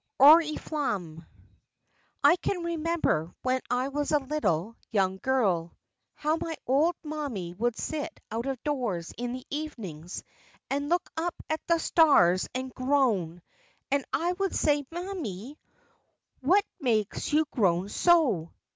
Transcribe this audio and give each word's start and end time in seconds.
ORIFLAMME 0.19 1.27
"I 2.23 2.35
can 2.37 2.63
remember 2.63 3.31
when 3.43 3.61
I 3.69 3.89
was 3.89 4.11
a 4.11 4.17
little, 4.17 4.75
young 4.89 5.19
girl, 5.21 5.77
how 6.15 6.37
my 6.37 6.55
old 6.65 6.95
mammy 7.03 7.53
would 7.53 7.77
sit 7.77 8.19
out 8.31 8.47
of 8.47 8.59
doors 8.63 9.13
in 9.15 9.33
the 9.33 9.45
evenings 9.51 10.23
and 10.71 10.89
look 10.89 11.07
up 11.17 11.35
at 11.51 11.61
the 11.67 11.77
stars 11.77 12.49
and 12.55 12.73
groan, 12.73 13.43
and 13.91 14.03
I 14.11 14.31
would 14.33 14.55
say, 14.55 14.87
'Mammy, 14.89 15.59
what 16.39 16.65
makes 16.79 17.31
you 17.31 17.45
groan 17.51 17.87
so?' 17.87 18.51